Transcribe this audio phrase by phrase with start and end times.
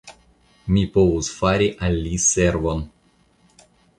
[0.75, 2.83] Mi povus fari al li servon.